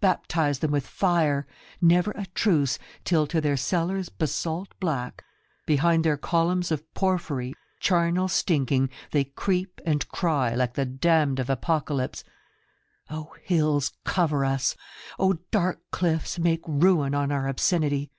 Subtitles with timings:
[0.00, 1.44] baptise them with fire;
[1.80, 5.24] never a truce Till to their cellars basalt black,
[5.66, 11.50] behind their columns of porphyry Charnel stinking, they creep and cry like the damned of
[11.50, 12.22] apocalypse,
[13.10, 14.76] 'O Hills, cover us!
[15.18, 18.12] O dark cliffs, make ruin on our obscenity!'